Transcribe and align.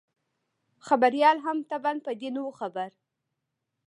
خبریال 0.87 1.37
هم 1.45 1.57
طبعاً 1.71 1.93
په 2.05 2.11
دې 2.19 2.29
نه 2.35 2.41
وو 2.43 2.51
خبر. 2.59 2.89